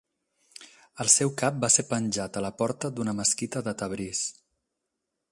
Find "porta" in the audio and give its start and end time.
2.61-2.91